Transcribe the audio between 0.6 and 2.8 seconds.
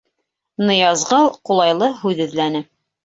—Ныязғол ҡулайлы һүҙ эҙләне.